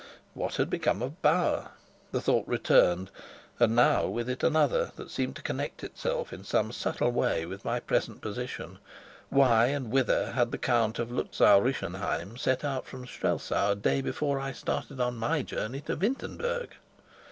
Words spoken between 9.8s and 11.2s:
whither had the Count of